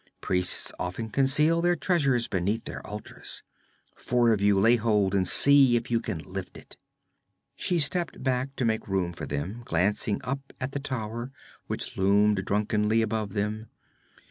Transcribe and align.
Priests 0.19 0.73
often 0.79 1.11
conceal 1.11 1.61
their 1.61 1.75
treasures 1.75 2.27
beneath 2.27 2.65
their 2.65 2.83
altars. 2.87 3.43
Four 3.95 4.33
of 4.33 4.41
you 4.41 4.59
lay 4.59 4.75
hold 4.77 5.13
and 5.13 5.27
see 5.27 5.75
if 5.75 5.91
you 5.91 5.99
can 5.99 6.17
lift 6.17 6.57
it.' 6.57 6.75
She 7.55 7.77
stepped 7.77 8.23
back 8.23 8.55
to 8.55 8.65
make 8.65 8.87
room 8.87 9.13
for 9.13 9.27
them, 9.27 9.61
glancing 9.63 10.19
up 10.23 10.53
at 10.59 10.71
the 10.71 10.79
tower 10.79 11.31
which 11.67 11.97
loomed 11.97 12.43
drunkenly 12.45 13.03
above 13.03 13.33
them. 13.33 13.67